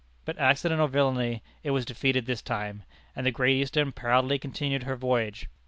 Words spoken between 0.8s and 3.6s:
or villainy, it was defeated this time, and the Great